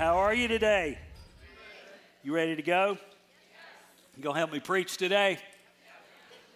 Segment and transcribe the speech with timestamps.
[0.00, 0.96] How are you today?
[2.22, 2.96] You ready to go?
[4.16, 5.38] You gonna help me preach today?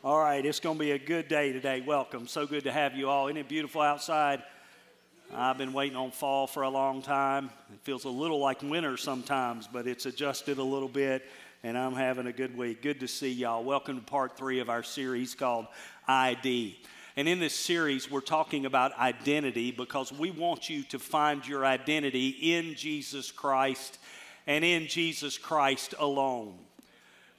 [0.03, 1.83] All right, it's gonna be a good day today.
[1.83, 2.27] Welcome.
[2.27, 3.27] So good to have you all.
[3.27, 4.43] Isn't it beautiful outside?
[5.31, 7.51] I've been waiting on fall for a long time.
[7.71, 11.29] It feels a little like winter sometimes, but it's adjusted a little bit,
[11.63, 12.81] and I'm having a good week.
[12.81, 13.63] Good to see y'all.
[13.63, 15.67] Welcome to part three of our series called
[16.09, 16.79] ID.
[17.17, 21.65] And in this series, we're talking about identity because we want you to find your
[21.65, 23.99] identity in Jesus Christ
[24.49, 26.59] and in Jesus Christ alone.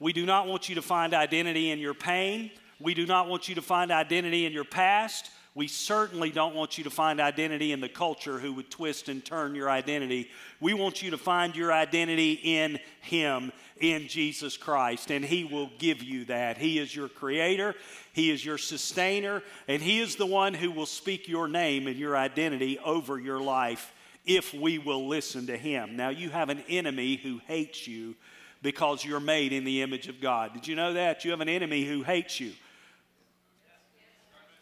[0.00, 2.50] We do not want you to find identity in your pain.
[2.80, 5.30] We do not want you to find identity in your past.
[5.56, 9.24] We certainly don't want you to find identity in the culture who would twist and
[9.24, 10.28] turn your identity.
[10.60, 15.70] We want you to find your identity in Him, in Jesus Christ, and He will
[15.78, 16.58] give you that.
[16.58, 17.74] He is your creator,
[18.12, 21.96] He is your sustainer, and He is the one who will speak your name and
[21.96, 23.94] your identity over your life
[24.26, 25.96] if we will listen to Him.
[25.96, 28.14] Now, you have an enemy who hates you
[28.60, 30.52] because you're made in the image of God.
[30.52, 31.24] Did you know that?
[31.24, 32.52] You have an enemy who hates you.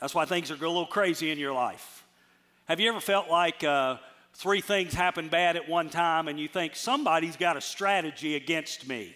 [0.00, 2.04] That's why things are a little crazy in your life.
[2.66, 3.96] Have you ever felt like uh,
[4.34, 8.88] three things happen bad at one time and you think somebody's got a strategy against
[8.88, 9.14] me?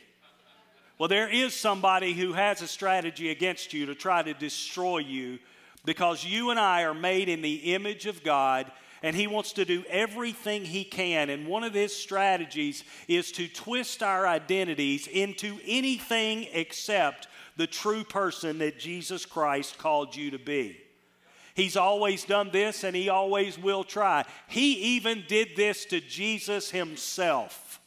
[0.99, 5.39] Well, there is somebody who has a strategy against you to try to destroy you
[5.85, 8.71] because you and I are made in the image of God
[9.03, 11.31] and he wants to do everything he can.
[11.31, 17.29] And one of his strategies is to twist our identities into anything except
[17.59, 20.79] the true person that Jesus Christ called you to be.
[21.55, 24.25] He's always done this and he always will try.
[24.47, 27.81] He even did this to Jesus himself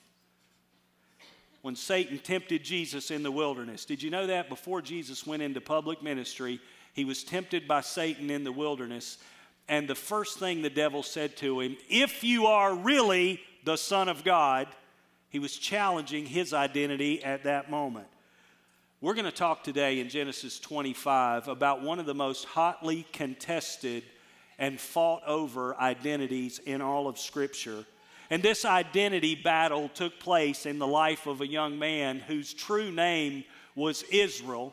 [1.61, 3.85] when Satan tempted Jesus in the wilderness.
[3.85, 6.59] Did you know that before Jesus went into public ministry,
[6.93, 9.19] he was tempted by Satan in the wilderness?
[9.69, 14.09] And the first thing the devil said to him, If you are really the Son
[14.09, 14.67] of God,
[15.29, 18.07] he was challenging his identity at that moment.
[19.03, 24.03] We're going to talk today in Genesis 25 about one of the most hotly contested
[24.59, 27.83] and fought over identities in all of Scripture.
[28.29, 32.91] And this identity battle took place in the life of a young man whose true
[32.91, 33.43] name
[33.73, 34.71] was Israel,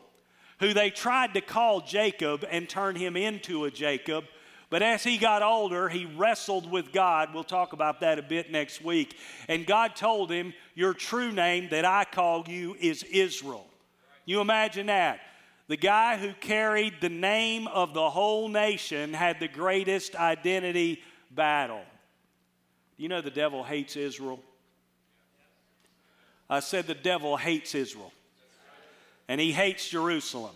[0.59, 4.25] who they tried to call Jacob and turn him into a Jacob.
[4.69, 7.33] But as he got older, he wrestled with God.
[7.33, 9.17] We'll talk about that a bit next week.
[9.47, 13.65] And God told him, Your true name that I call you is Israel.
[14.29, 15.21] You imagine that.
[15.69, 21.01] The guy who carried the name of the whole nation had the greatest identity
[21.31, 21.81] battle.
[22.95, 24.39] You know the devil hates Israel?
[26.47, 28.13] I said the devil hates Israel.
[29.27, 30.53] And he hates Jerusalem.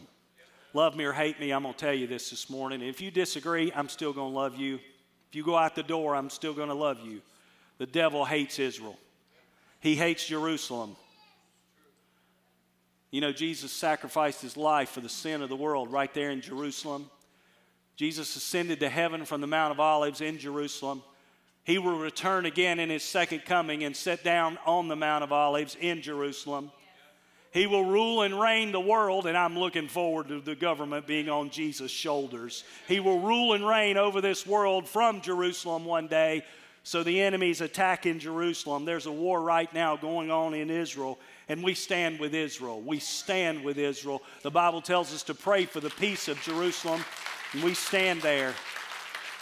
[0.76, 2.80] Love me or hate me, I'm going to tell you this this morning.
[2.80, 4.76] If you disagree, I'm still going to love you.
[4.76, 7.24] If you go out the door, I'm still going to love you.
[7.80, 9.00] The devil hates Israel,
[9.80, 10.96] he hates Jerusalem.
[13.14, 16.42] You know, Jesus sacrificed his life for the sin of the world right there in
[16.42, 17.12] Jerusalem.
[17.96, 21.04] Jesus ascended to heaven from the Mount of Olives in Jerusalem.
[21.64, 25.32] He will return again in his second coming and sit down on the Mount of
[25.32, 26.72] Olives in Jerusalem.
[27.52, 31.30] He will rule and reign the world, and I'm looking forward to the government being
[31.30, 32.64] on Jesus' shoulders.
[32.88, 36.44] He will rule and reign over this world from Jerusalem one day.
[36.82, 38.86] So the enemy's attacking Jerusalem.
[38.86, 41.20] There's a war right now going on in Israel,
[41.50, 42.82] and we stand with Israel.
[42.82, 44.22] We stand with Israel.
[44.42, 47.04] The Bible tells us to pray for the peace of Jerusalem,
[47.54, 48.54] and we stand there.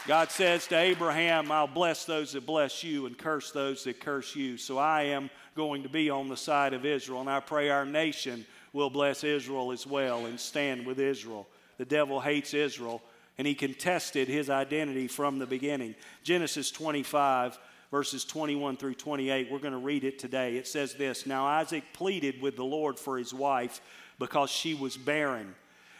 [0.06, 4.34] God says to Abraham, I'll bless those that bless you and curse those that curse
[4.34, 4.56] you.
[4.58, 7.86] So I am going to be on the side of Israel, and I pray our
[7.86, 11.46] nation will bless Israel as well and stand with Israel.
[11.78, 13.02] The devil hates Israel,
[13.38, 15.94] and he contested his identity from the beginning.
[16.24, 17.58] Genesis 25
[17.92, 19.52] verses 21 through 28.
[19.52, 20.56] We're going to read it today.
[20.56, 23.80] It says this Now Isaac pleaded with the Lord for his wife
[24.18, 25.54] because she was barren.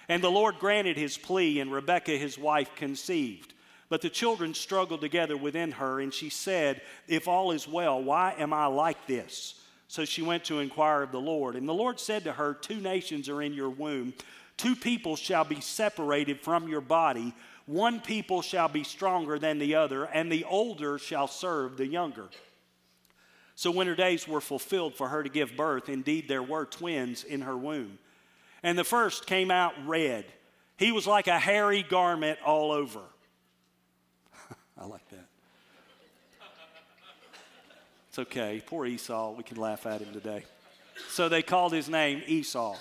[0.09, 3.53] And the Lord granted his plea, and Rebekah, his wife, conceived.
[3.89, 8.35] But the children struggled together within her, and she said, If all is well, why
[8.37, 9.61] am I like this?
[9.87, 11.55] So she went to inquire of the Lord.
[11.55, 14.15] And the Lord said to her, Two nations are in your womb,
[14.57, 17.35] two people shall be separated from your body
[17.67, 22.29] one people shall be stronger than the other, and the older shall serve the younger.
[23.55, 27.23] So when her days were fulfilled for her to give birth, indeed there were twins
[27.23, 27.99] in her womb.
[28.63, 30.25] And the first came out red.
[30.77, 33.01] He was like a hairy garment all over.
[34.79, 35.27] I like that.
[38.09, 38.63] It's okay.
[38.67, 39.33] Poor Esau.
[39.33, 40.45] We can laugh at him today.
[41.09, 42.77] So they called his name Esau.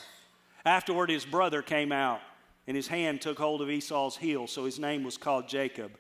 [0.66, 2.22] Afterward, his brother came out
[2.68, 5.92] and his hand took hold of Esau's heel, so his name was called Jacob.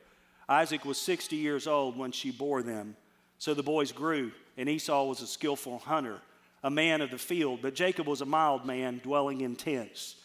[0.47, 2.95] Isaac was 60 years old when she bore them.
[3.37, 6.19] So the boys grew, and Esau was a skillful hunter,
[6.63, 10.17] a man of the field, but Jacob was a mild man, dwelling in tents.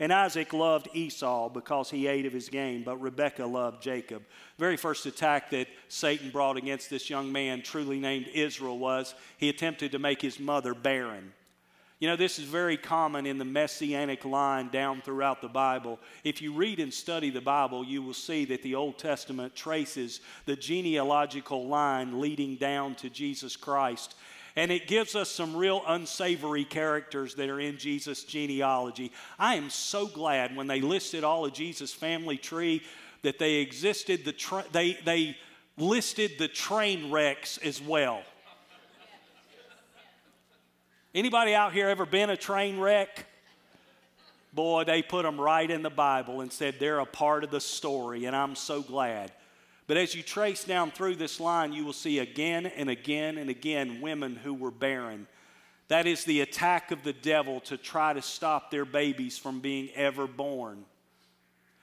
[0.00, 4.22] And Isaac loved Esau because he ate of his game, but Rebekah loved Jacob.
[4.56, 9.14] The very first attack that Satan brought against this young man, truly named Israel, was
[9.36, 11.32] he attempted to make his mother barren.
[12.04, 15.98] You know, this is very common in the messianic line down throughout the Bible.
[16.22, 20.20] If you read and study the Bible, you will see that the Old Testament traces
[20.44, 24.16] the genealogical line leading down to Jesus Christ.
[24.54, 29.10] And it gives us some real unsavory characters that are in Jesus' genealogy.
[29.38, 32.82] I am so glad when they listed all of Jesus' family tree
[33.22, 35.38] that they existed, the tra- they, they
[35.78, 38.24] listed the train wrecks as well.
[41.14, 43.26] Anybody out here ever been a train wreck?
[44.52, 47.60] Boy, they put them right in the Bible and said they're a part of the
[47.60, 49.30] story, and I'm so glad.
[49.86, 53.48] But as you trace down through this line, you will see again and again and
[53.48, 55.28] again women who were barren.
[55.86, 59.90] That is the attack of the devil to try to stop their babies from being
[59.94, 60.84] ever born.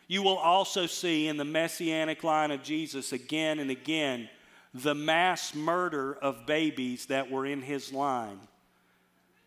[0.08, 4.28] You will also see in the messianic line of Jesus again and again
[4.74, 8.40] the mass murder of babies that were in his line.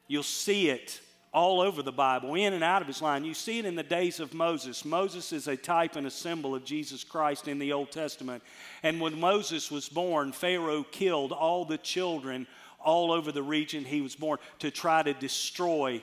[0.07, 1.01] You'll see it
[1.33, 3.25] all over the Bible, in and out of his line.
[3.25, 4.85] You see it in the days of Moses.
[4.85, 8.43] Moses is a type and a symbol of Jesus Christ in the Old Testament.
[8.85, 12.47] And when Moses was born, Pharaoh killed all the children
[12.79, 16.03] all over the region he was born to try to destroy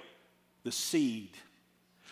[0.64, 1.30] the seed.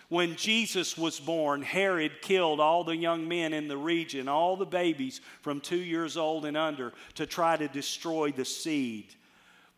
[0.08, 4.66] When Jesus was born, Herod killed all the young men in the region, all the
[4.66, 9.14] babies from two years old and under, to try to destroy the seed.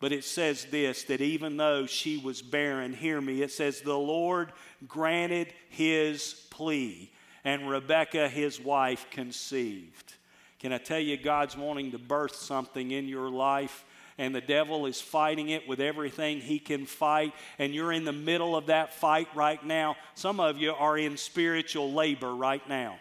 [0.02, 3.96] But it says this that even though she was barren, hear me, it says, the
[3.96, 4.52] Lord
[4.88, 7.12] granted his plea,
[7.44, 10.14] and Rebekah, his wife, conceived.
[10.58, 13.84] Can I tell you, God's wanting to birth something in your life?
[14.18, 18.12] and the devil is fighting it with everything he can fight, and you're in the
[18.12, 19.96] middle of that fight right now.
[20.14, 22.98] Some of you are in spiritual labor right now.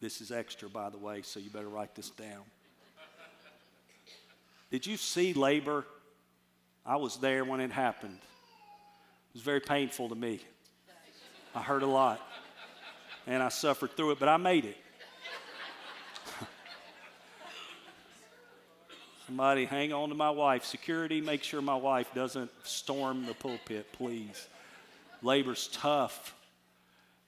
[0.00, 2.42] This is extra, by the way, so you better write this down.
[4.72, 5.84] Did you see labor?
[6.86, 8.16] I was there when it happened.
[8.16, 10.40] It was very painful to me.
[11.54, 12.26] I hurt a lot
[13.26, 14.78] and I suffered through it, but I made it.
[19.26, 20.64] Somebody hang on to my wife.
[20.64, 24.48] Security, make sure my wife doesn't storm the pulpit, please.
[25.20, 26.34] Labor's tough,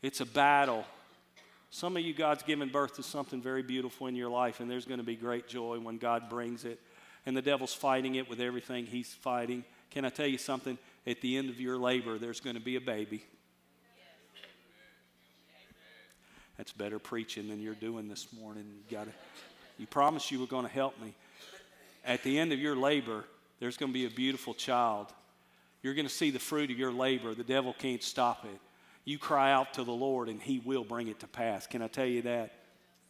[0.00, 0.87] it's a battle.
[1.70, 4.87] Some of you, God's given birth to something very beautiful in your life, and there's
[4.87, 6.81] going to be great joy when God brings it
[7.26, 9.65] and the devil's fighting it with everything he's fighting.
[9.91, 10.79] Can I tell you something?
[11.06, 13.25] At the end of your labor, there's going to be a baby.
[16.56, 18.65] That's better preaching than you're doing this morning.
[18.88, 19.09] You got
[19.79, 21.15] You promised you were going to help me.
[22.05, 23.25] At the end of your labor,
[23.61, 25.09] there's going to be a beautiful child.
[25.82, 27.35] You're going to see the fruit of your labor.
[27.35, 28.61] The devil can't stop it.
[29.05, 31.67] You cry out to the Lord, and He will bring it to pass.
[31.67, 32.53] Can I tell you that?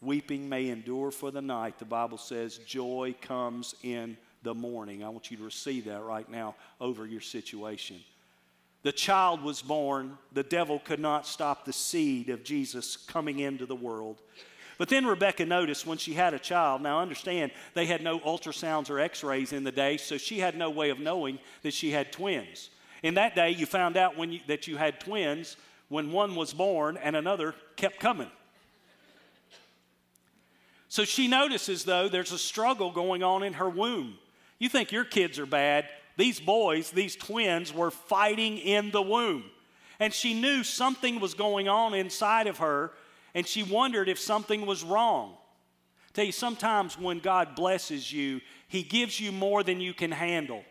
[0.04, 1.78] Weeping may endure for the night.
[1.78, 5.02] The Bible says joy comes in the morning.
[5.02, 8.00] I want you to receive that right now over your situation.
[8.82, 10.18] The child was born.
[10.32, 14.20] The devil could not stop the seed of Jesus coming into the world.
[14.76, 18.90] But then Rebecca noticed when she had a child, now understand, they had no ultrasounds
[18.90, 21.90] or x rays in the day, so she had no way of knowing that she
[21.90, 22.70] had twins.
[23.02, 25.56] In that day, you found out when you, that you had twins
[25.88, 28.30] when one was born and another kept coming.
[30.94, 34.14] So she notices, though, there's a struggle going on in her womb.
[34.60, 35.88] You think your kids are bad.
[36.16, 39.42] These boys, these twins, were fighting in the womb.
[39.98, 42.92] And she knew something was going on inside of her,
[43.34, 45.32] and she wondered if something was wrong.
[45.32, 50.12] I tell you, sometimes when God blesses you, He gives you more than you can
[50.12, 50.62] handle.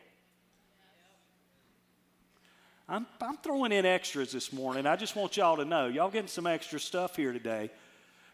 [2.88, 4.88] I'm, I'm throwing in extras this morning.
[4.88, 5.88] I just want y'all to know.
[5.88, 7.72] Y'all getting some extra stuff here today.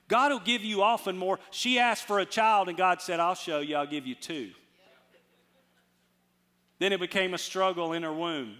[0.09, 1.39] God will give you often more.
[1.51, 4.49] She asked for a child, and God said, I'll show you, I'll give you two.
[6.79, 8.55] Then it became a struggle in her womb.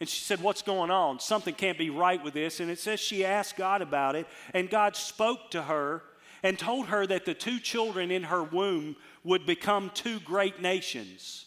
[0.00, 1.20] And she said, What's going on?
[1.20, 2.60] Something can't be right with this.
[2.60, 6.02] And it says she asked God about it, and God spoke to her
[6.42, 11.45] and told her that the two children in her womb would become two great nations.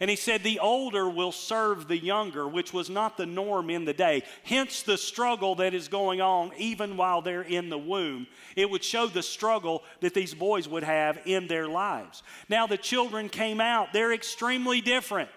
[0.00, 3.84] And he said, The older will serve the younger, which was not the norm in
[3.84, 4.22] the day.
[4.42, 8.26] Hence the struggle that is going on even while they're in the womb.
[8.56, 12.22] It would show the struggle that these boys would have in their lives.
[12.48, 15.28] Now, the children came out, they're extremely different.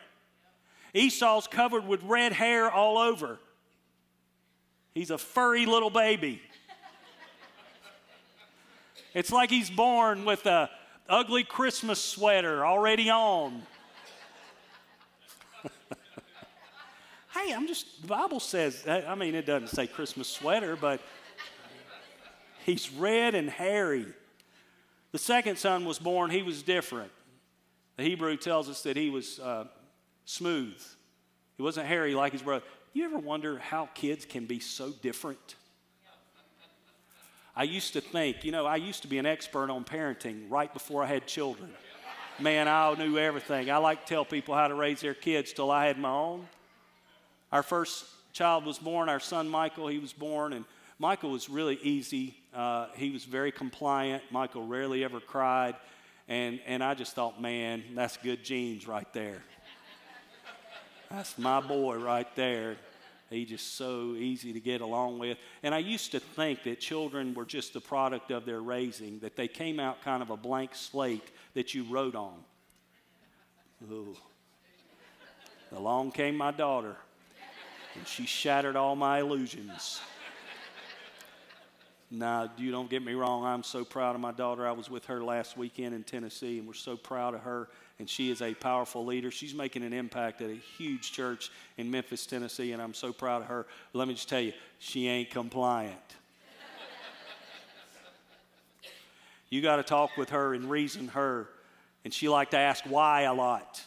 [0.94, 3.40] Esau's covered with red hair all over,
[4.94, 6.42] he's a furry little baby.
[9.14, 10.72] It's like he's born with a
[11.08, 13.62] ugly Christmas sweater already on.
[17.34, 21.02] hey, I'm just, the Bible says, I mean, it doesn't say Christmas sweater, but
[22.66, 24.08] he's red and hairy.
[25.12, 27.12] The second son was born, he was different.
[27.98, 29.66] The Hebrew tells us that he was uh,
[30.26, 30.82] smooth.
[31.58, 32.66] He wasn't hairy like his brother.
[32.94, 35.56] You ever wonder how kids can be so different?
[37.56, 40.74] I used to think, you know, I used to be an expert on parenting right
[40.74, 41.72] before I had children.
[42.40, 43.70] Man, I knew everything.
[43.70, 46.48] I like to tell people how to raise their kids till I had my own.
[47.52, 50.66] Our first child was born, our son Michael, he was born, and
[50.98, 52.36] Michael was really easy.
[52.54, 54.24] Uh, he was very compliant.
[54.32, 55.76] Michael rarely ever cried.
[56.28, 59.44] And, and I just thought, man, that's good genes right there.
[61.12, 62.78] That's my boy right there.
[63.30, 65.38] He's just so easy to get along with.
[65.62, 69.36] And I used to think that children were just the product of their raising, that
[69.36, 72.36] they came out kind of a blank slate that you wrote on.
[73.92, 74.16] Ooh.
[75.76, 76.96] Along came my daughter,
[77.96, 80.02] and she shattered all my illusions.
[82.12, 84.68] Now, you don't get me wrong, I'm so proud of my daughter.
[84.68, 87.70] I was with her last weekend in Tennessee, and we're so proud of her.
[87.98, 89.32] And she is a powerful leader.
[89.32, 93.42] She's making an impact at a huge church in Memphis, Tennessee, and I'm so proud
[93.42, 93.66] of her.
[93.92, 95.98] But let me just tell you, she ain't compliant.
[99.54, 101.48] You got to talk with her and reason her.
[102.04, 103.84] And she liked to ask why a lot.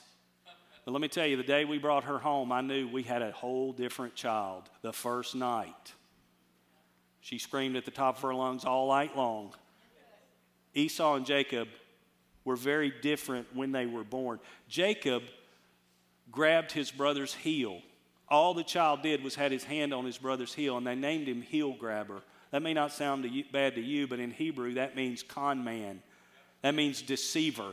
[0.85, 3.21] But let me tell you, the day we brought her home, I knew we had
[3.21, 5.93] a whole different child the first night.
[7.21, 9.55] She screamed at the top of her lungs all night long.
[10.73, 11.67] Esau and Jacob
[12.45, 14.39] were very different when they were born.
[14.69, 15.25] Jacob
[16.31, 17.83] grabbed his brother's heel.
[18.29, 21.27] All the child did was had his hand on his brother's heel, and they named
[21.27, 22.23] him heel grabber.
[22.51, 25.65] That may not sound to you, bad to you, but in Hebrew, that means con
[25.65, 26.03] man.
[26.63, 27.73] That means deceiver.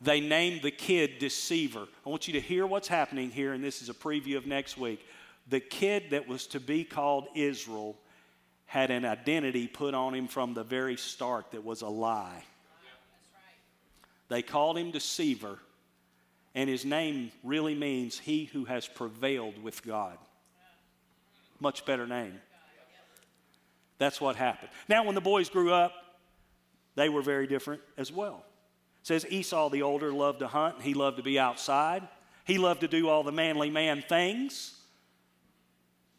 [0.00, 1.86] They named the kid deceiver.
[2.06, 4.78] I want you to hear what's happening here, and this is a preview of next
[4.78, 5.04] week.
[5.48, 7.96] The kid that was to be called Israel
[8.66, 12.44] had an identity put on him from the very start that was a lie.
[14.28, 15.58] They called him deceiver,
[16.54, 20.18] and his name really means he who has prevailed with God.
[21.60, 22.34] Much better name.
[23.98, 24.70] That's what happened.
[24.88, 25.92] Now, when the boys grew up,
[26.94, 28.44] they were very different as well.
[29.02, 30.82] It says Esau, the older, loved to hunt.
[30.82, 32.06] He loved to be outside.
[32.44, 34.74] He loved to do all the manly man things.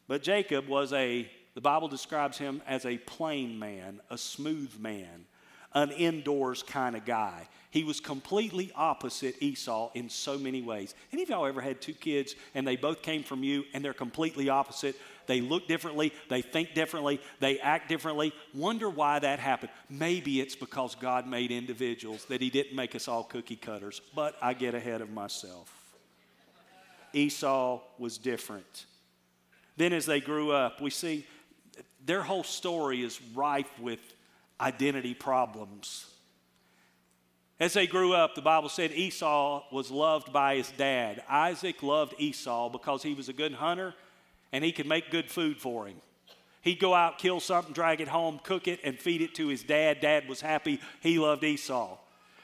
[0.08, 5.26] But Jacob was a the Bible describes him as a plain man, a smooth man,
[5.74, 7.48] an indoors kind of guy.
[7.72, 10.96] He was completely opposite Esau in so many ways.
[11.14, 13.94] Any of y'all ever had two kids and they both came from you and they're
[13.94, 14.96] completely opposite?
[15.28, 18.34] They look differently, they think differently, they act differently.
[18.56, 19.72] Wonder why that happened.
[19.88, 24.36] Maybe it's because God made individuals, that He didn't make us all cookie cutters, but
[24.42, 25.72] I get ahead of myself.
[27.14, 28.86] Esau was different.
[29.78, 31.28] Then, as they grew up, we see
[32.04, 34.00] their whole story is rife with
[34.60, 36.06] identity problems.
[37.60, 41.22] As they grew up, the Bible said Esau was loved by his dad.
[41.30, 43.94] Isaac loved Esau because he was a good hunter
[44.54, 45.98] and he could make good food for him.
[46.62, 49.64] He'd go out, kill something, drag it home, cook it, and feed it to his
[49.64, 50.02] dad.
[50.02, 50.80] Dad was happy.
[51.02, 51.98] He loved Esau.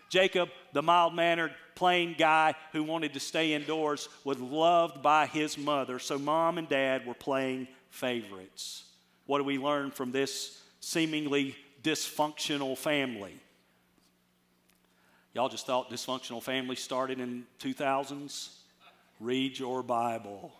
[0.09, 5.57] Jacob, the mild mannered, plain guy who wanted to stay indoors, was loved by his
[5.57, 5.99] mother.
[5.99, 8.83] So mom and dad were playing favorites.
[9.25, 13.39] What do we learn from this seemingly dysfunctional family?
[15.33, 18.49] Y'all just thought dysfunctional families started in 2000s?
[19.19, 20.51] Read your Bible.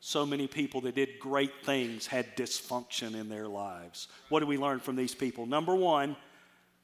[0.00, 4.08] So many people that did great things had dysfunction in their lives.
[4.30, 5.46] What do we learn from these people?
[5.46, 6.16] Number one,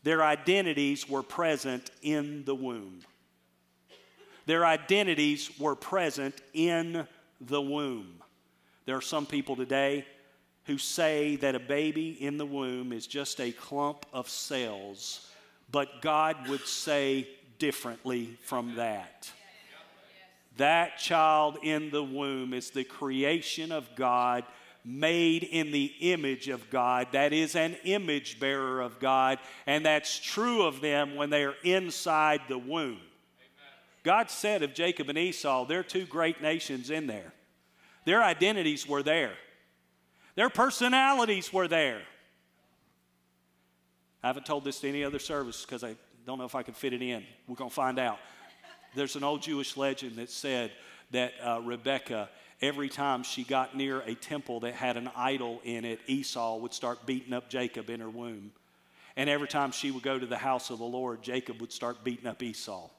[0.03, 3.01] their identities were present in the womb.
[4.45, 7.09] Their identities were present in
[7.41, 8.23] the womb.
[8.85, 10.07] There are some people today
[10.67, 15.31] who say that a baby in the womb is just a clump of cells,
[15.71, 19.31] but God would say differently from that.
[20.57, 24.45] That child in the womb is the creation of God,
[24.85, 27.09] made in the image of God.
[27.13, 31.57] That is an image bearer of God, and that's true of them when they are
[31.63, 33.01] inside the womb.
[34.03, 37.33] God said of Jacob and Esau, they're two great nations in there.
[38.05, 39.35] Their identities were there.
[40.37, 42.03] Their personalities were there.
[44.23, 46.75] I haven't told this to any other service because I don't know if I can
[46.75, 47.25] fit it in.
[47.49, 48.19] We're going to find out.
[48.95, 50.73] There's an old Jewish legend that said
[51.11, 52.29] that uh, Rebecca,
[52.61, 56.75] every time she got near a temple that had an idol in it, Esau would
[56.75, 58.53] start beating up Jacob in her womb.
[59.17, 62.05] And every time she would go to the house of the Lord, Jacob would start
[62.05, 62.91] beating up Esau.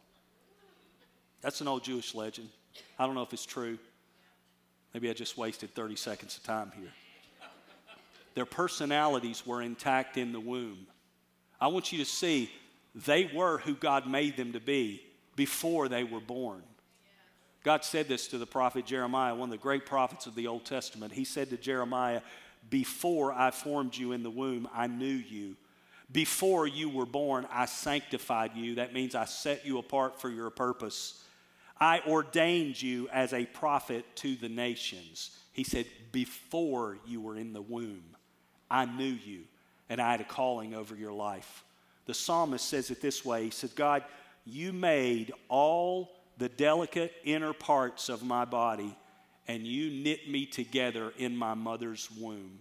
[1.41, 2.50] That's an old Jewish legend.
[2.98, 3.77] I don't know if it's true.
[4.94, 6.91] Maybe I just wasted 30 seconds of time here.
[8.38, 10.86] Their personalities were intact in the womb.
[11.60, 12.51] I want you to see
[12.94, 15.01] they were who God made them to be
[15.36, 16.62] before they were born.
[17.63, 20.65] God said this to the prophet Jeremiah, one of the great prophets of the Old
[20.65, 21.13] Testament.
[21.13, 22.22] He said to Jeremiah,
[22.70, 25.56] Before I formed you in the womb, I knew you.
[26.12, 28.75] Before you were born, I sanctified you.
[28.75, 31.24] That means I set you apart for your purpose.
[31.79, 35.32] I ordained you as a prophet to the nations.
[35.53, 38.03] He said, Before you were in the womb,
[38.69, 39.41] I knew you,
[39.89, 41.63] and I had a calling over your life.
[42.05, 44.03] The psalmist says it this way He said, God,
[44.45, 48.95] you made all the delicate inner parts of my body,
[49.47, 52.59] and you knit me together in my mother's womb.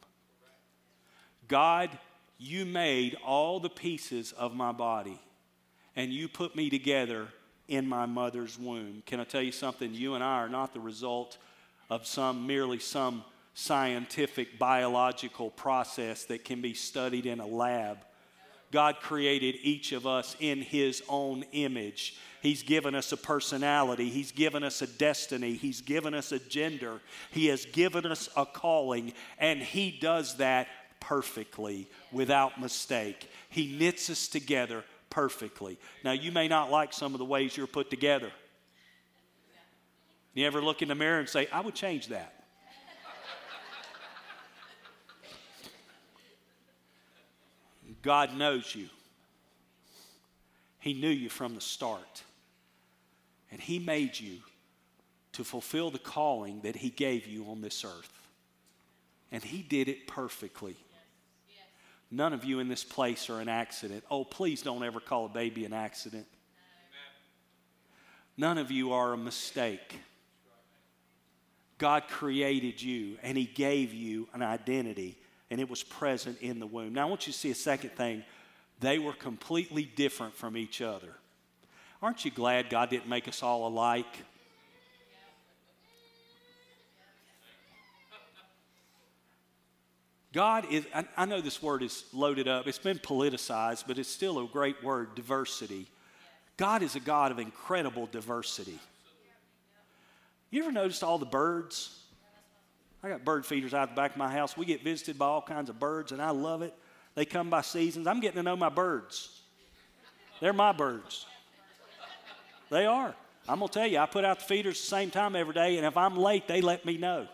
[1.49, 1.91] God,
[2.39, 5.21] you made all the pieces of my body,
[5.95, 7.29] and you put me together
[7.69, 9.03] in my mother's womb.
[9.07, 9.93] Can I tell you something?
[9.95, 11.39] You and I are not the result
[11.91, 13.25] of some merely some
[13.59, 17.97] scientific biological process that can be studied in a lab.
[18.71, 22.19] God created each of us in His own image.
[22.43, 24.11] He's given us a personality.
[24.11, 25.55] He's given us a destiny.
[25.55, 27.01] He's given us a gender.
[27.31, 30.69] He has given us a calling, and He does that
[31.01, 33.27] perfectly without mistake.
[33.49, 35.79] He knits us together perfectly.
[36.05, 38.31] Now, you may not like some of the ways you're put together.
[40.35, 42.36] You ever look in the mirror and say, I would change that?
[48.07, 48.89] God knows you.
[50.79, 52.23] He knew you from the start.
[53.51, 54.39] And He made you
[55.33, 58.13] to fulfill the calling that He gave you on this earth.
[59.33, 60.77] And He did it perfectly.
[62.09, 64.05] None of you in this place are an accident.
[64.09, 66.29] Oh, please don't ever call a baby an accident.
[68.37, 69.99] None of you are a mistake.
[71.79, 75.19] God created you and He gave you an identity,
[75.51, 76.95] and it was present in the womb.
[76.95, 78.25] Now, I want you to see a second thing.
[78.81, 81.15] They were completely different from each other.
[82.03, 84.07] Aren't you glad God didn't make us all alike?
[90.33, 94.11] God is, I, I, know this word is loaded up, it's been politicized, but it's
[94.11, 95.87] still a great word diversity.
[96.59, 98.79] God is a God of incredible diversity.
[100.51, 102.03] You ever noticed all the birds?
[103.03, 104.57] I got bird feeders out the back of my house.
[104.57, 106.75] We get visited by all kinds of birds, and I love it.
[107.15, 108.07] They come by seasons.
[108.07, 109.41] I'm getting to know my birds.
[110.41, 111.27] They're my birds.
[112.71, 113.15] They are.
[113.49, 115.77] I'm going to tell you, I put out the feeders the same time every day,
[115.77, 117.29] and if I'm late, they let me know.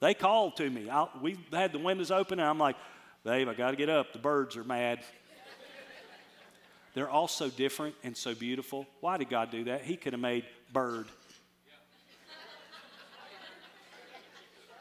[0.00, 0.90] They called to me.
[0.90, 2.76] I, we had the windows open, and I'm like,
[3.24, 4.12] babe, I got to get up.
[4.12, 5.00] The birds are mad.
[6.94, 8.86] They're all so different and so beautiful.
[9.00, 9.82] Why did God do that?
[9.82, 11.06] He could have made bird.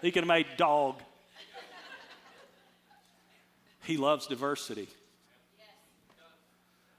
[0.01, 1.01] He could have made dog.
[3.84, 4.88] He loves diversity.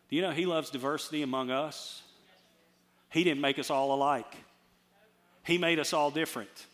[0.08, 2.02] Do you know He loves diversity among us?
[3.10, 4.36] He didn't make us all alike,
[5.44, 6.66] He made us all different.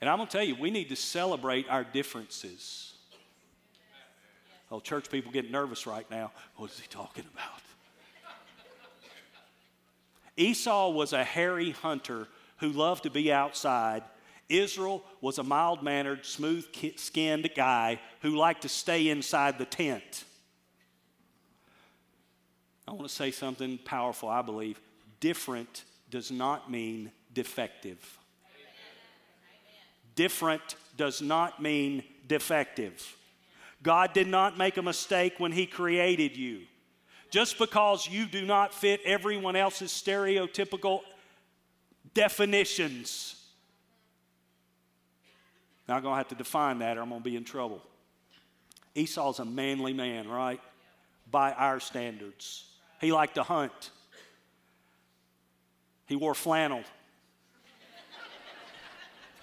[0.00, 2.94] And I'm going to tell you, we need to celebrate our differences.
[4.70, 6.30] Oh, church people get nervous right now.
[6.56, 7.62] What is he talking about?
[10.36, 14.04] Esau was a hairy hunter who loved to be outside.
[14.48, 20.24] Israel was a mild mannered, smooth skinned guy who liked to stay inside the tent.
[22.86, 24.80] I want to say something powerful, I believe.
[25.20, 28.18] Different does not mean defective.
[30.14, 33.16] Different does not mean defective.
[33.82, 36.62] God did not make a mistake when He created you.
[37.30, 41.00] Just because you do not fit everyone else's stereotypical
[42.14, 43.37] definitions.
[45.88, 47.82] Now I'm going to have to define that or I'm going to be in trouble.
[48.94, 50.60] Esau's a manly man, right?
[51.30, 52.64] By our standards.
[53.00, 53.90] He liked to hunt.
[56.06, 56.82] He wore flannel.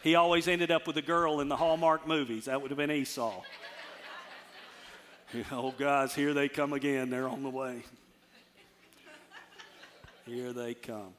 [0.04, 2.46] He always ended up with a girl in the Hallmark movies.
[2.46, 3.42] That would have been Esau.
[5.52, 7.10] oh, guys, here they come again.
[7.10, 7.84] They're on the way.
[10.26, 11.14] Here they come.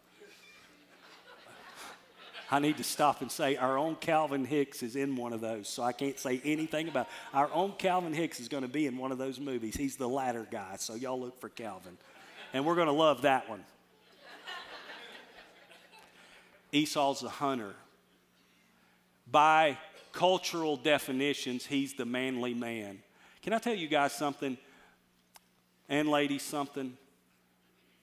[2.51, 5.69] I need to stop and say our own Calvin Hicks is in one of those,
[5.69, 7.13] so I can't say anything about it.
[7.37, 9.77] Our own Calvin Hicks is going to be in one of those movies.
[9.77, 11.97] He's the latter guy, so y'all look for Calvin.
[12.53, 13.65] And we're going to love that one.
[16.73, 17.75] Esau's the hunter
[19.31, 19.77] by
[20.13, 22.99] cultural definitions, he's the manly man.
[23.43, 24.57] Can I tell you guys something?
[25.89, 26.97] And ladies, something?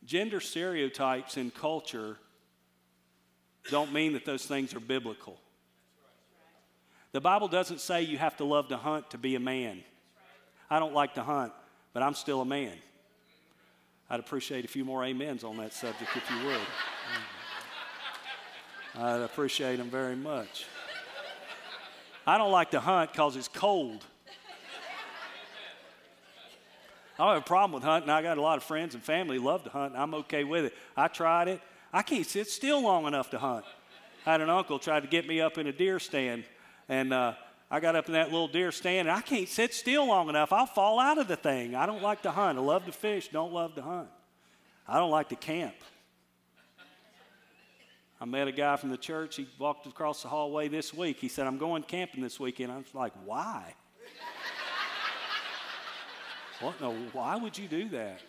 [0.06, 2.18] Gender stereotypes in culture
[3.70, 5.38] don't mean that those things are biblical.
[7.12, 9.84] The Bible doesn't say you have to love to hunt to be a man.
[10.70, 11.54] I don't like to hunt,
[11.94, 12.74] but I'm still a man.
[14.10, 16.60] I'd appreciate a few more amens on that subject if you would.
[18.96, 20.66] I'd appreciate them very much.
[22.26, 24.04] I don't like to hunt because it's cold.
[27.18, 28.10] I don't have a problem with hunting.
[28.10, 30.44] I got a lot of friends and family who love to hunt, and I'm okay
[30.44, 30.74] with it.
[30.98, 31.62] I tried it.
[31.94, 33.66] I can't sit still long enough to hunt.
[34.26, 36.44] I had an uncle try to get me up in a deer stand,
[36.90, 37.34] and uh,
[37.70, 40.52] I got up in that little deer stand, and I can't sit still long enough.
[40.52, 41.76] I'll fall out of the thing.
[41.76, 42.58] I don't like to hunt.
[42.58, 44.10] I love to fish, don't love to hunt.
[44.88, 45.76] I don't like to camp.
[48.20, 49.36] I met a guy from the church.
[49.36, 51.18] He walked across the hallway this week.
[51.20, 52.72] He said, I'm going camping this weekend.
[52.72, 53.76] I was like, why?
[56.62, 56.80] what?
[56.80, 58.22] No, why would you do that?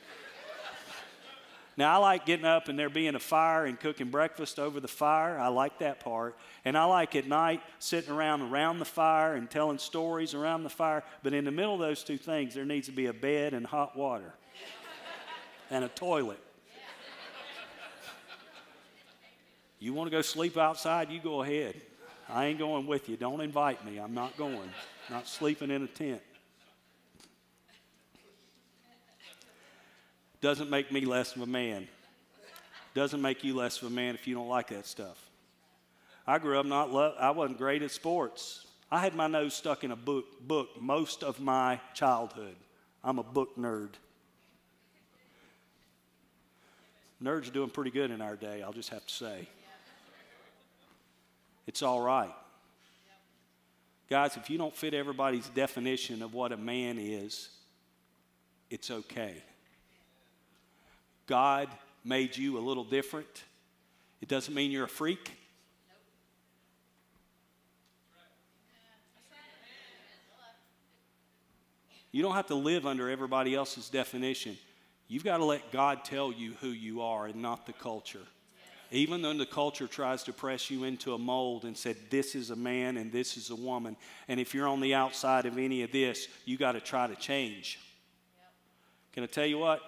[1.77, 4.89] Now, I like getting up and there being a fire and cooking breakfast over the
[4.89, 5.39] fire.
[5.39, 6.37] I like that part.
[6.65, 10.71] And I like at night sitting around around the fire and telling stories around the
[10.71, 11.03] fire.
[11.25, 13.67] But in the middle of those two things, there needs to be a bed and
[13.67, 14.33] hot water
[15.71, 16.39] and a toilet.
[19.81, 21.11] You want to go sleep outside?
[21.11, 21.75] You go ahead.
[22.29, 23.17] I ain't going with you.
[23.17, 23.99] Don't invite me.
[23.99, 24.71] I'm not going.
[25.11, 26.23] Not sleeping in a tent.
[30.45, 31.89] Doesn't make me less of a man.
[32.93, 35.17] Doesn't make you less of a man if you don't like that stuff.
[36.27, 38.67] I grew up not lo- I wasn't great at sports.
[38.93, 42.57] I had my nose stuck in a book, book most of my childhood.
[43.03, 43.93] I'm a book nerd.
[47.23, 49.49] Nerds are doing pretty good in our day, I'll just have to say.
[51.67, 52.35] It's all right.
[54.11, 57.49] Guys, if you don't fit everybody's definition of what a man is,
[58.69, 59.43] it's okay.
[61.27, 61.69] God
[62.05, 63.45] made you a little different.
[64.21, 65.33] It doesn't mean you're a freak.
[72.13, 74.57] You don't have to live under everybody else's definition.
[75.09, 78.21] You've got to let God tell you who you are and not the culture.
[78.93, 82.51] Even though the culture tries to press you into a mold and said, this is
[82.51, 83.97] a man and this is a woman.
[84.29, 87.17] And if you're on the outside of any of this, you got to try to
[87.17, 87.81] change.
[89.13, 89.81] Can I tell you what?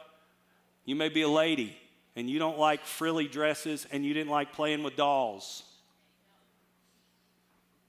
[0.86, 1.76] You may be a lady
[2.14, 5.64] and you don't like frilly dresses and you didn't like playing with dolls.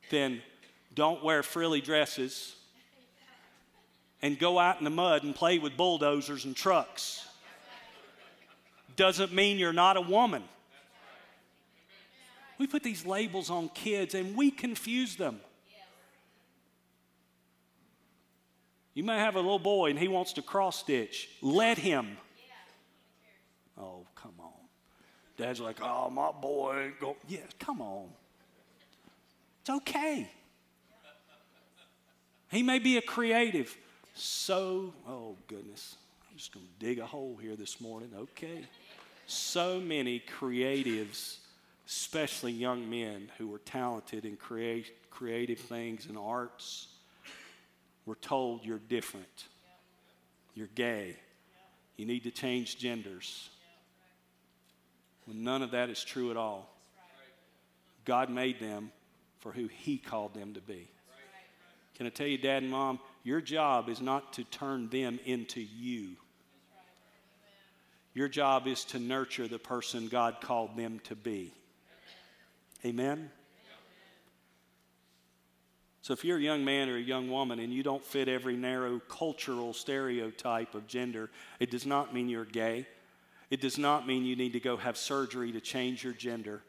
[0.10, 0.42] Then
[0.94, 2.56] don't wear frilly dresses
[4.22, 7.26] and go out in the mud and play with bulldozers and trucks.
[8.96, 10.44] Doesn't mean you're not a woman.
[12.58, 15.40] We put these labels on kids and we confuse them.
[18.96, 21.30] You may have a little boy and he wants to cross stitch.
[21.44, 22.18] Let him.
[23.80, 24.52] Oh, come on.
[25.38, 27.16] Dad's like, oh, my boy ain't go.
[27.28, 28.08] Yeah, come on.
[29.62, 30.30] It's okay.
[32.50, 33.76] He may be a creative.
[34.16, 35.96] So, oh goodness,
[36.30, 38.10] I'm just going to dig a hole here this morning.
[38.18, 38.64] Okay.
[39.28, 41.38] So many creatives,
[41.86, 46.88] especially young men who are talented in create, creative things and arts,
[48.06, 49.46] were told you're different.
[50.56, 51.18] You're gay.
[51.98, 53.50] You need to change genders
[55.28, 56.74] when none of that is true at all.
[58.06, 58.92] God made them
[59.40, 60.90] for who He called them to be.
[61.96, 65.60] Can I tell you, Dad and Mom, your job is not to turn them into
[65.62, 66.16] you.
[68.14, 71.54] Your job is to nurture the person God called them to be.
[72.86, 73.30] Amen?
[76.02, 78.56] So, if you're a young man or a young woman and you don't fit every
[78.56, 82.88] narrow cultural stereotype of gender, it does not mean you're gay.
[83.50, 86.62] It does not mean you need to go have surgery to change your gender.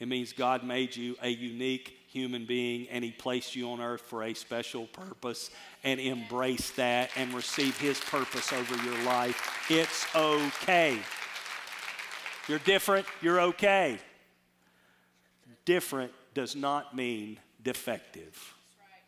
[0.00, 4.02] It means God made you a unique human being and He placed you on earth
[4.02, 5.50] for a special purpose
[5.84, 9.66] and embrace that and receive His purpose over your life.
[9.68, 10.98] It's okay.
[12.46, 13.98] You're different, you're okay.
[15.64, 18.54] Different does not mean defective.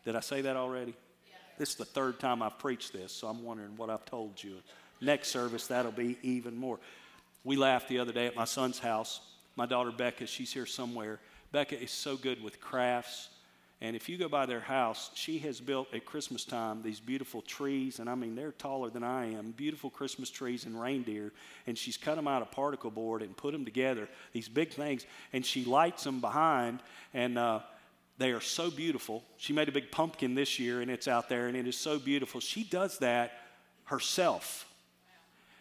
[0.05, 0.93] Did I say that already?
[1.61, 4.55] This is the third time I've preached this, so I'm wondering what I've told you.
[4.99, 6.79] Next service, that'll be even more.
[7.43, 9.21] We laughed the other day at my son's house.
[9.55, 11.19] My daughter Becca, she's here somewhere.
[11.51, 13.29] Becca is so good with crafts.
[13.79, 17.43] And if you go by their house, she has built at Christmas time these beautiful
[17.43, 21.31] trees, and I mean, they're taller than I am, beautiful Christmas trees and reindeer.
[21.67, 25.05] And she's cut them out of particle board and put them together, these big things,
[25.31, 26.79] and she lights them behind,
[27.13, 27.59] and uh,
[28.21, 29.23] they are so beautiful.
[29.37, 31.99] She made a big pumpkin this year, and it's out there, and it is so
[31.99, 32.39] beautiful.
[32.39, 33.31] She does that
[33.85, 34.65] herself.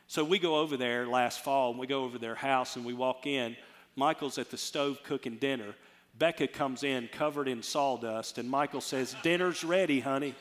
[0.07, 2.95] So we go over there last fall and we go over their house and we
[2.95, 3.57] walk in.
[3.95, 5.75] Michael's at the stove cooking dinner.
[6.19, 10.35] Becca comes in covered in sawdust, and Michael says, Dinner's ready, honey.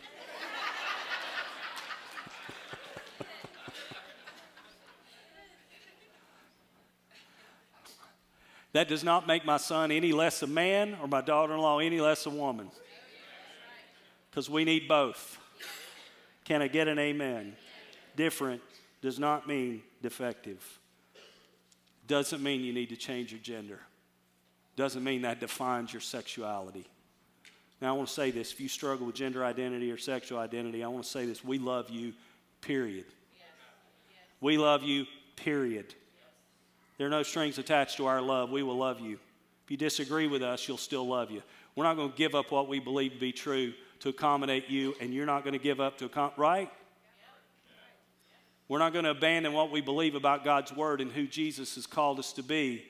[8.74, 11.80] That does not make my son any less a man or my daughter in law
[11.80, 12.70] any less a woman.
[14.30, 15.38] Because we need both.
[16.46, 17.56] Can I get an amen?
[18.16, 18.62] Different
[19.02, 20.80] does not mean defective.
[22.08, 23.80] Doesn't mean you need to change your gender.
[24.76, 26.88] Doesn't mean that defines your sexuality.
[27.82, 30.84] Now, I want to say this if you struggle with gender identity or sexual identity,
[30.84, 32.14] I want to say this we love you,
[32.62, 33.06] period.
[34.42, 35.06] We love you,
[35.36, 35.94] period.
[37.00, 38.52] There are no strings attached to our love.
[38.52, 39.14] We will love you.
[39.64, 41.42] If you disagree with us, you'll still love you.
[41.74, 44.94] We're not going to give up what we believe to be true to accommodate you,
[45.00, 46.72] and you're not going to give up to accommodate, right?
[48.68, 51.88] We're not going to abandon what we believe about God's Word and who Jesus has
[51.88, 52.84] called us to be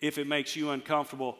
[0.00, 1.36] if it makes you uncomfortable.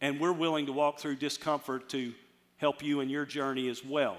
[0.00, 2.14] And we're willing to walk through discomfort to
[2.56, 4.16] help you in your journey as well.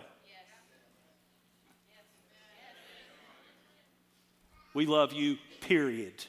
[4.76, 6.24] We love you, period.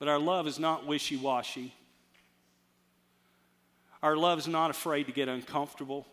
[0.00, 1.72] But our love is not wishy washy.
[4.02, 6.06] Our love is not afraid to get uncomfortable.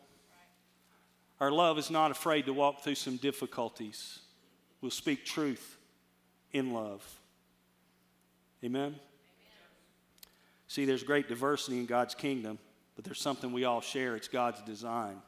[1.39, 4.19] Our love is not afraid to walk through some difficulties.
[4.82, 5.78] We'll speak truth
[6.52, 7.04] in love.
[8.63, 8.82] Amen?
[8.82, 9.00] Amen?
[10.67, 12.60] See, there's great diversity in God's kingdom,
[12.95, 14.15] but there's something we all share.
[14.15, 15.21] It's God's design.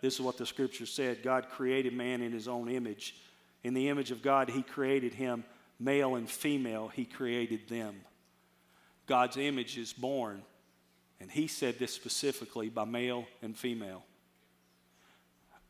[0.00, 3.14] This is what the scripture said God created man in his own image.
[3.62, 5.44] In the image of God, he created him,
[5.78, 7.96] male and female, he created them.
[9.06, 10.42] God's image is born,
[11.20, 14.02] and he said this specifically by male and female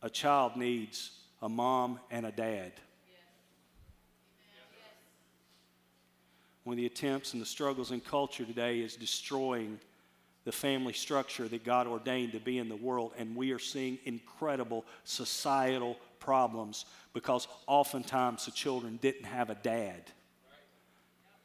[0.01, 1.09] a child needs
[1.41, 2.73] a mom and a dad.
[6.63, 9.79] One of the attempts and the struggles in culture today is destroying
[10.43, 13.97] the family structure that God ordained to be in the world, and we are seeing
[14.05, 20.01] incredible societal problems because oftentimes the children didn't have a dad,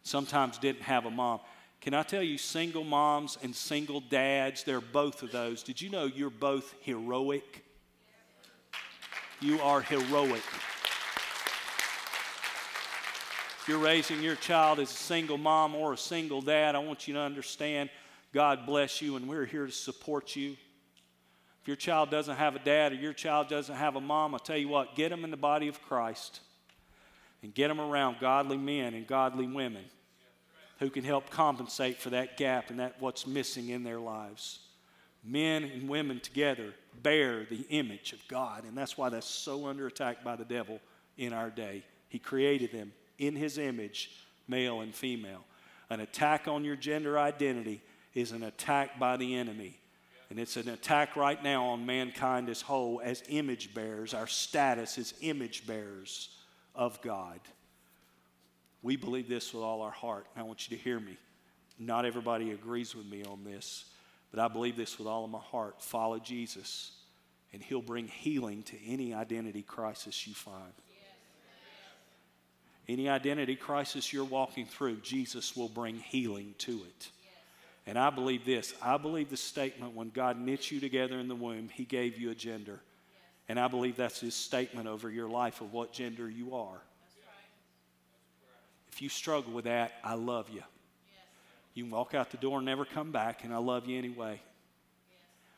[0.03, 1.41] sometimes didn't have a mom.
[1.81, 5.63] Can I tell you, single moms and single dads, they're both of those.
[5.63, 7.65] Did you know you're both heroic?
[9.41, 10.43] You are heroic.
[13.61, 17.07] If you're raising your child as a single mom or a single dad, I want
[17.07, 17.91] you to understand
[18.33, 20.57] God bless you, and we're here to support you.
[21.63, 24.41] If your child doesn't have a dad or your child doesn't have a mom, I'll
[24.41, 26.41] tell you what, get them in the body of Christ
[27.43, 29.85] and get them around godly men and godly women
[30.79, 34.61] who can help compensate for that gap and that what's missing in their lives
[35.25, 38.65] men and women together bear the image of God.
[38.65, 40.81] And that's why that's so under attack by the devil
[41.19, 41.85] in our day.
[42.09, 44.11] He created them in his image,
[44.49, 45.45] male and female.
[45.91, 47.83] An attack on your gender identity
[48.15, 49.79] is an attack by the enemy.
[50.31, 54.15] And it's an attack right now on mankind as whole as image bearers.
[54.15, 56.31] Our status as image bearers
[56.75, 57.41] of God.
[58.83, 60.27] We believe this with all our heart.
[60.35, 61.19] and I want you to hear me.
[61.79, 63.87] Not everybody agrees with me on this.
[64.31, 65.83] But I believe this with all of my heart.
[65.83, 66.93] Follow Jesus,
[67.53, 70.73] and He'll bring healing to any identity crisis you find.
[72.89, 77.09] Any identity crisis you're walking through, Jesus will bring healing to it.
[77.91, 78.73] And I believe this.
[78.81, 82.31] I believe the statement when God knit you together in the womb, He gave you
[82.31, 82.79] a gender.
[83.49, 86.81] And I believe that's His statement over your life of what gender you are.
[88.93, 90.63] If you struggle with that, I love you.
[91.75, 94.41] You can walk out the door and never come back, and I love you anyway.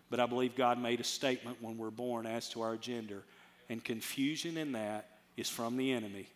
[0.09, 3.25] But I believe God made a statement when we're born as to our gender.
[3.69, 6.29] And confusion in that is from the enemy,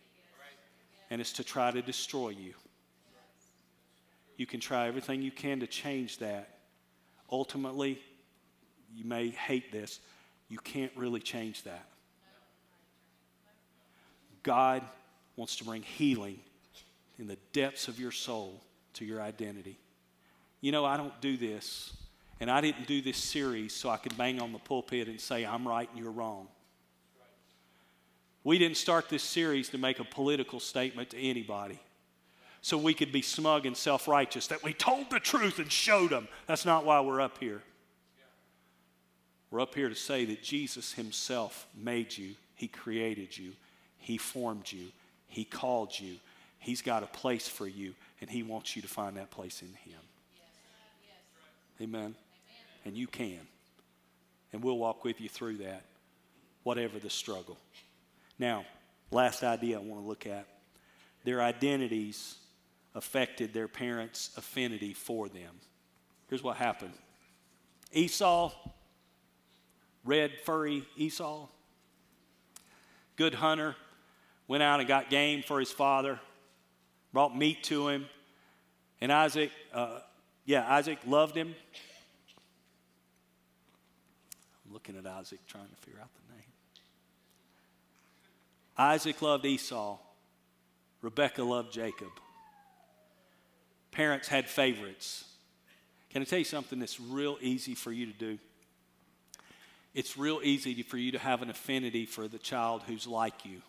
[1.09, 2.53] and it's to try to destroy you.
[4.37, 6.59] You can try everything you can to change that.
[7.31, 7.99] Ultimately,
[8.95, 9.99] you may hate this,
[10.47, 11.85] you can't really change that.
[14.43, 14.81] God
[15.35, 16.39] wants to bring healing
[17.19, 18.61] in the depths of your soul
[18.93, 19.77] to your identity.
[20.61, 21.91] You know, I don't do this,
[22.39, 25.45] and I didn't do this series so I could bang on the pulpit and say,
[25.45, 26.47] I'm right and you're wrong.
[28.43, 31.79] We didn't start this series to make a political statement to anybody
[32.67, 36.09] so we could be smug and self righteous that we told the truth and showed
[36.09, 36.27] them.
[36.47, 37.61] That's not why we're up here.
[39.49, 43.53] We're up here to say that Jesus Himself made you, He created you,
[43.99, 44.87] He formed you,
[45.29, 46.17] He called you,
[46.59, 49.69] He's got a place for you, and He wants you to find that place in
[49.69, 50.01] Him.
[51.79, 52.01] Amen.
[52.01, 52.15] Amen.
[52.83, 53.39] And you can.
[54.51, 55.83] And we'll walk with you through that,
[56.63, 57.57] whatever the struggle.
[58.37, 58.65] Now,
[59.09, 60.45] last idea I want to look at
[61.23, 62.35] their identities
[62.97, 65.53] affected their parents' affinity for them.
[66.29, 66.93] Here's what happened
[67.93, 68.51] Esau,
[70.03, 71.47] red, furry Esau,
[73.15, 73.75] good hunter,
[74.47, 76.19] went out and got game for his father,
[77.13, 78.07] brought meat to him.
[78.99, 79.99] And Isaac, uh,
[80.45, 81.53] yeah, Isaac loved him.
[84.65, 86.43] I'm looking at Isaac trying to figure out the name.
[88.75, 89.99] Isaac loved Esau.
[91.03, 92.09] Rebecca loved Jacob.
[93.91, 95.25] Parents had favorites.
[96.09, 98.37] Can I tell you something that's real easy for you to do?
[99.93, 103.61] It's real easy for you to have an affinity for the child who's like you.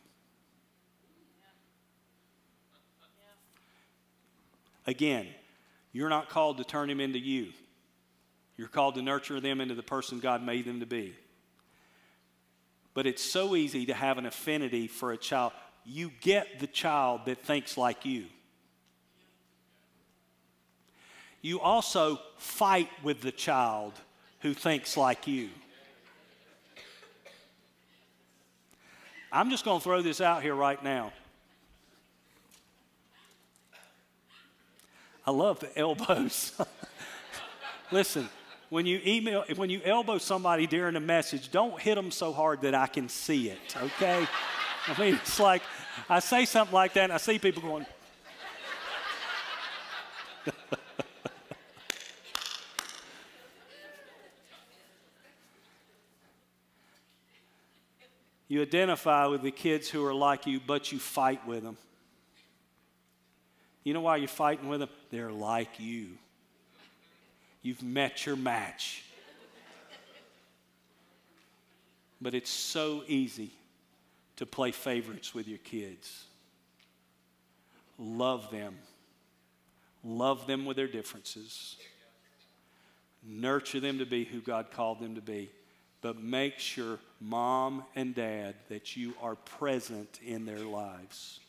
[4.87, 5.27] Again,
[5.93, 7.49] you're not called to turn him into you.
[8.57, 11.15] You're called to nurture them into the person God made them to be.
[12.95, 15.53] But it's so easy to have an affinity for a child.
[15.85, 18.27] You get the child that thinks like you.
[21.43, 23.93] You also fight with the child
[24.41, 25.51] who thinks like you.
[29.31, 31.13] I'm just going to throw this out here right now.
[35.27, 36.53] I love the elbows.
[37.93, 38.29] Listen,
[38.71, 42.63] when you email, when you elbow somebody during a message, don't hit them so hard
[42.63, 44.27] that I can see it, okay?
[44.87, 45.63] I mean, it's like
[46.09, 47.87] I say something like that and I see people going,
[58.59, 61.77] You identify with the kids who are like you, but you fight with them.
[63.85, 64.89] You know why you're fighting with them?
[65.13, 66.09] They're like you.
[67.63, 69.05] You've met your match.
[72.21, 73.53] But it's so easy
[74.39, 76.25] to play favorites with your kids.
[77.97, 78.77] Love them.
[80.03, 81.77] Love them with their differences.
[83.25, 85.49] Nurture them to be who God called them to be.
[86.01, 91.41] But make sure, mom and dad, that you are present in their lives.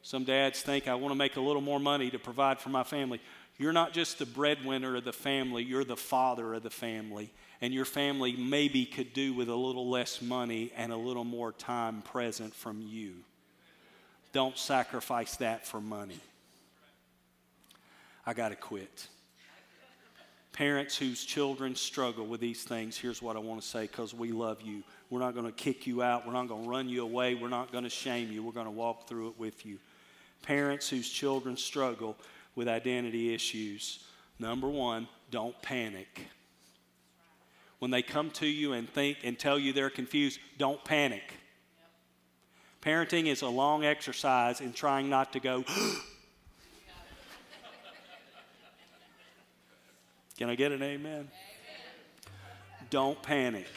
[0.00, 2.82] Some dads think, I want to make a little more money to provide for my
[2.82, 3.20] family.
[3.58, 7.30] You're not just the breadwinner of the family, you're the father of the family.
[7.60, 11.52] And your family maybe could do with a little less money and a little more
[11.52, 13.12] time present from you.
[14.32, 16.18] Don't sacrifice that for money.
[18.26, 19.08] I got to quit.
[20.52, 24.32] Parents whose children struggle with these things, here's what I want to say because we
[24.32, 24.82] love you.
[25.08, 26.26] We're not going to kick you out.
[26.26, 27.34] We're not going to run you away.
[27.34, 28.42] We're not going to shame you.
[28.42, 29.78] We're going to walk through it with you
[30.42, 32.16] parents whose children struggle
[32.54, 34.04] with identity issues.
[34.38, 36.26] Number one, don't panic.
[37.78, 41.22] When they come to you and think and tell you they're confused, don't panic.
[42.82, 45.64] Parenting is a long exercise in trying not to go,
[50.38, 51.10] Can I get an amen?
[51.10, 51.28] amen?
[52.90, 53.68] Don't panic.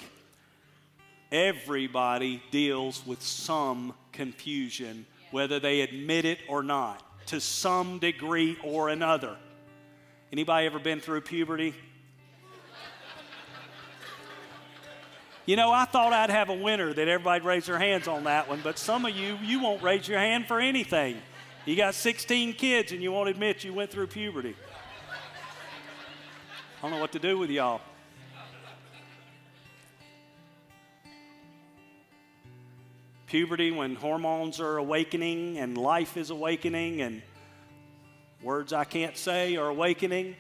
[1.32, 8.88] Everybody deals with some confusion whether they admit it or not, to some degree or
[8.88, 9.36] another.
[10.32, 11.74] Anybody ever been through puberty?
[15.46, 18.48] You know, I thought I'd have a winner that everybody'd raise their hands on that
[18.48, 21.18] one, but some of you, you won't raise your hand for anything.
[21.66, 24.56] You got 16 kids and you won't admit you went through puberty.
[26.86, 27.82] I don't know what to do with y'all.
[33.26, 37.24] puberty when hormones are awakening and life is awakening and
[38.44, 40.36] words I can't say are awakening.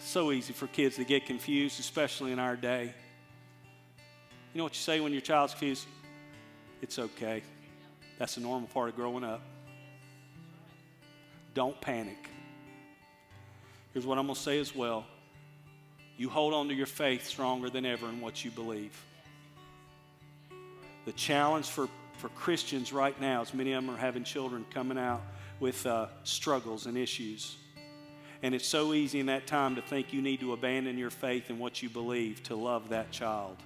[0.00, 2.92] So easy for kids to get confused, especially in our day.
[4.52, 5.86] You know what you say when your child's confused?
[6.82, 7.44] It's okay.
[8.18, 9.40] That's a normal part of growing up.
[11.54, 12.29] Don't panic.
[13.92, 15.04] Here's what I'm going to say as well
[16.16, 18.92] you hold on to your faith stronger than ever in what you believe.
[21.06, 21.88] The challenge for,
[22.18, 25.22] for Christians right now is many of them are having children coming out
[25.60, 27.56] with uh, struggles and issues.
[28.42, 31.48] And it's so easy in that time to think you need to abandon your faith
[31.48, 33.56] in what you believe to love that child.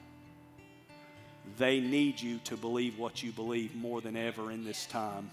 [1.58, 5.30] They need you to believe what you believe more than ever in this time.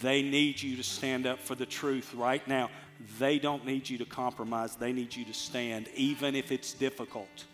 [0.00, 2.70] They need you to stand up for the truth right now.
[3.18, 4.76] They don't need you to compromise.
[4.76, 7.44] They need you to stand, even if it's difficult,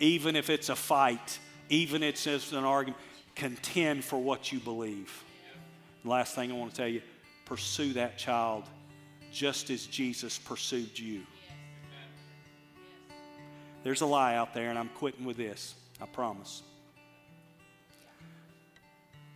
[0.00, 3.00] even if it's a fight, even if it's an argument,
[3.34, 5.24] contend for what you believe.
[6.04, 7.02] last thing I want to tell you
[7.44, 8.64] pursue that child
[9.30, 11.22] just as Jesus pursued you.
[13.82, 15.74] There's a lie out there, and I'm quitting with this.
[16.00, 16.62] I promise.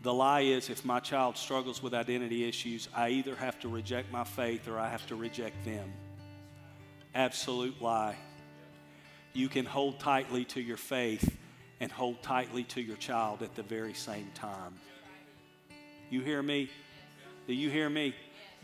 [0.09, 4.11] The lie is if my child struggles with identity issues, I either have to reject
[4.11, 5.93] my faith or I have to reject them.
[7.15, 8.17] Absolute lie.
[9.35, 11.37] You can hold tightly to your faith
[11.81, 14.77] and hold tightly to your child at the very same time.
[16.09, 16.71] You hear me?
[17.47, 18.15] Do you hear me?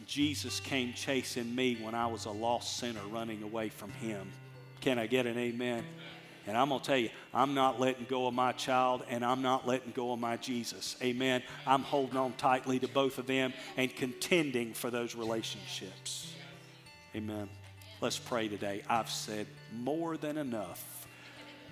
[0.06, 4.32] Jesus came chasing me when I was a lost sinner running away from him.
[4.80, 5.84] Can I get an amen?
[6.46, 9.42] And I'm going to tell you, I'm not letting go of my child and I'm
[9.42, 10.96] not letting go of my Jesus.
[11.02, 11.42] Amen.
[11.66, 16.34] I'm holding on tightly to both of them and contending for those relationships.
[17.16, 17.48] Amen.
[18.00, 18.82] Let's pray today.
[18.88, 21.06] I've said more than enough.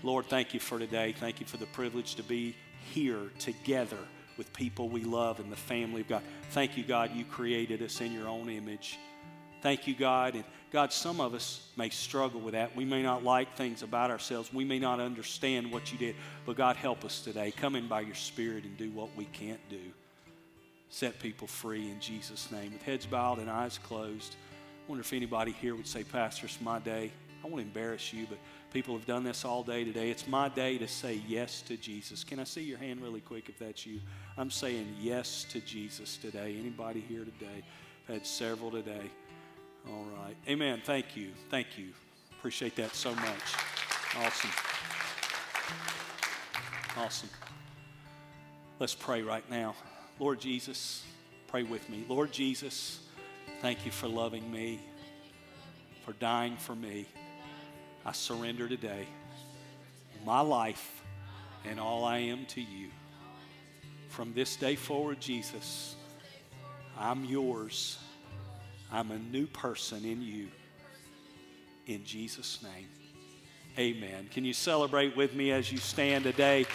[0.03, 1.13] Lord, thank you for today.
[1.13, 2.57] Thank you for the privilege to be
[2.93, 3.99] here together
[4.37, 6.23] with people we love and the family of God.
[6.51, 8.99] Thank you, God, you created us in your own image.
[9.61, 10.35] Thank you, God.
[10.35, 12.75] And God, some of us may struggle with that.
[12.75, 14.53] We may not like things about ourselves.
[14.55, 16.17] We may not understand what you did.
[16.47, 17.51] But God, help us today.
[17.51, 19.81] Come in by your Spirit and do what we can't do.
[20.89, 22.73] Set people free in Jesus' name.
[22.73, 24.37] With heads bowed and eyes closed.
[24.87, 27.11] I wonder if anybody here would say, Pastor, it's my day.
[27.45, 28.39] I won't embarrass you, but
[28.73, 30.11] people have done this all day today.
[30.11, 32.25] It's my day to say yes to Jesus.
[32.25, 34.01] Can I see your hand really quick if that's you?
[34.39, 36.57] I'm saying yes to Jesus today.
[36.59, 37.63] Anybody here today?
[38.09, 39.11] I've had several today.
[39.89, 40.37] All right.
[40.49, 40.81] Amen.
[40.85, 41.31] Thank you.
[41.51, 41.89] Thank you.
[42.39, 43.55] Appreciate that so much.
[44.17, 44.51] Awesome.
[46.97, 47.31] Awesome.
[48.79, 49.75] Let's pray right now.
[50.19, 51.03] Lord Jesus,
[51.47, 52.05] pray with me.
[52.09, 53.01] Lord Jesus,
[53.61, 54.81] thank you for loving me,
[56.05, 57.07] for dying for me.
[58.05, 59.07] I surrender today
[60.25, 61.03] my life
[61.65, 62.89] and all I am to you.
[64.09, 65.97] From this day forward, Jesus,
[66.99, 67.99] I'm yours.
[68.93, 70.49] I'm a new person in you.
[71.87, 72.89] In Jesus' name.
[73.79, 74.29] Amen.
[74.31, 76.67] Can you celebrate with me as you stand today?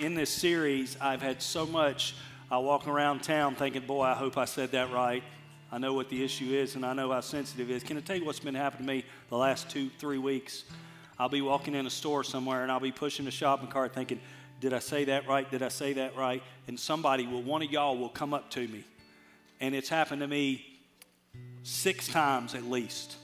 [0.00, 2.16] In this series, I've had so much.
[2.50, 5.22] I walk around town thinking, boy, I hope I said that right.
[5.70, 7.82] I know what the issue is and I know how sensitive it is.
[7.82, 10.64] Can I tell you what's been happening to me the last two, three weeks?
[11.18, 14.20] I'll be walking in a store somewhere and I'll be pushing a shopping cart thinking,
[14.60, 15.48] did I say that right?
[15.50, 16.42] Did I say that right?
[16.66, 18.84] And somebody will, one of y'all will come up to me.
[19.60, 20.67] And it's happened to me
[21.62, 23.16] six times at least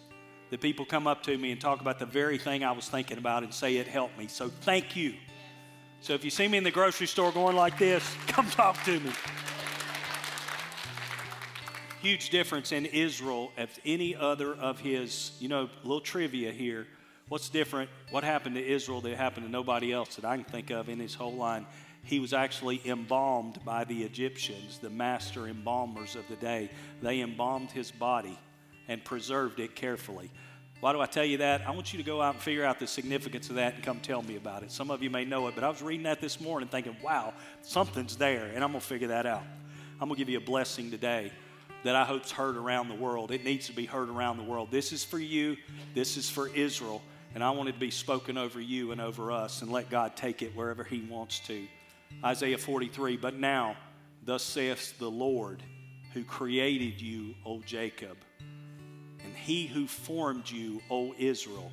[0.51, 3.18] that people come up to me and talk about the very thing I was thinking
[3.18, 4.28] about and say it helped me.
[4.28, 5.14] So thank you.
[6.01, 9.01] So if you see me in the grocery store going like this, come talk to
[9.01, 9.11] me.
[12.03, 16.87] Huge difference in Israel of any other of his, you know, little trivia here.
[17.28, 17.89] What's different?
[18.11, 21.01] What happened to Israel that happened to nobody else that I can think of in
[21.01, 21.66] his whole line?
[22.05, 26.71] He was actually embalmed by the Egyptians, the master embalmers of the day.
[27.03, 28.39] They embalmed his body
[28.89, 30.31] and preserved it carefully.
[30.81, 31.67] Why do I tell you that?
[31.67, 34.01] I want you to go out and figure out the significance of that and come
[34.01, 34.71] tell me about it.
[34.71, 37.33] Some of you may know it, but I was reading that this morning thinking, wow,
[37.63, 39.45] something's there, and I'm going to figure that out.
[39.95, 41.33] I'm going to give you a blessing today
[41.85, 43.31] that I hope's heard around the world.
[43.31, 44.71] It needs to be heard around the world.
[44.71, 45.57] This is for you,
[45.95, 47.01] this is for Israel,
[47.35, 50.17] and I want it to be spoken over you and over us, and let God
[50.17, 51.67] take it wherever He wants to.
[52.23, 53.77] Isaiah 43, but now,
[54.23, 55.62] thus saith the Lord,
[56.12, 58.17] who created you, O Jacob,
[59.25, 61.73] and he who formed you, O Israel.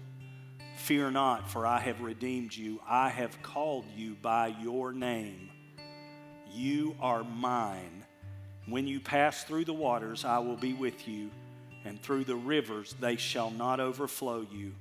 [0.77, 2.79] Fear not, for I have redeemed you.
[2.87, 5.51] I have called you by your name.
[6.51, 8.03] You are mine.
[8.65, 11.29] When you pass through the waters, I will be with you,
[11.85, 14.73] and through the rivers, they shall not overflow you.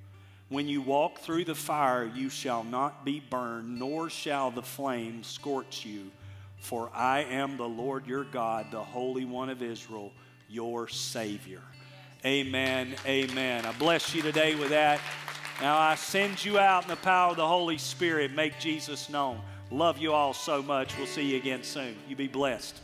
[0.51, 5.23] When you walk through the fire, you shall not be burned, nor shall the flame
[5.23, 6.11] scorch you.
[6.59, 10.13] For I am the Lord your God, the Holy One of Israel,
[10.49, 11.63] your Savior.
[12.25, 12.97] Amen.
[13.07, 13.65] Amen.
[13.65, 15.01] I bless you today with that.
[15.61, 18.33] Now I send you out in the power of the Holy Spirit.
[18.33, 19.41] Make Jesus known.
[19.71, 20.99] Love you all so much.
[20.99, 21.95] We'll see you again soon.
[22.09, 22.77] You be blessed.